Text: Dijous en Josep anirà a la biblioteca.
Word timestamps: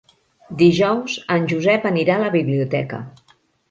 Dijous 0.61 1.19
en 1.37 1.47
Josep 1.53 1.87
anirà 1.93 2.19
a 2.19 2.27
la 2.27 2.35
biblioteca. 2.41 3.07